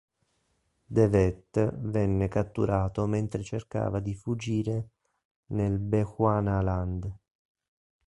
De 0.95 1.05
Wet 1.05 1.75
venne 1.81 2.27
catturato 2.27 3.05
mentre 3.05 3.43
cercava 3.43 3.99
di 3.99 4.15
fuggire 4.15 4.89
nel 5.49 5.77
Bechuanaland. 5.77 7.17